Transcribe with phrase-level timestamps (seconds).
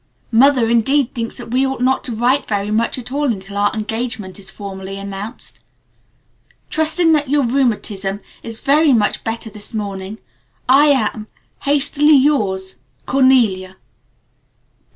[0.31, 3.71] Mother indeed thinks that we ought not to write very much at all until our
[3.71, 5.59] engagement is formally announced.
[6.71, 10.17] "Trusting that your rheumatism is very much better this morning,
[10.67, 11.27] I am
[11.65, 13.75] "Hastily yours, "CORNELIA.